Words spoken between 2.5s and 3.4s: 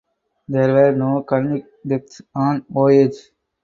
the voyage.